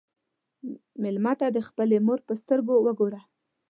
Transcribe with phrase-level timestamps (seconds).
[1.01, 3.21] مېلمه ته د خپلې مور په سترګو وګوره.